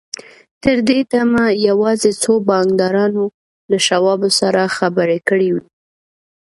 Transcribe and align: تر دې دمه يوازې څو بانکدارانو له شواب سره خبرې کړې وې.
تر 0.63 0.77
دې 0.87 0.99
دمه 1.11 1.45
يوازې 1.69 2.11
څو 2.21 2.33
بانکدارانو 2.49 3.25
له 3.71 3.77
شواب 3.87 4.21
سره 4.39 4.73
خبرې 4.77 5.19
کړې 5.27 5.49
وې. 5.53 5.63